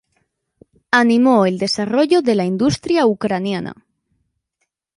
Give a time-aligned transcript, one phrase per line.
[1.01, 3.75] Animó el desarrollo de la industria ucraniana.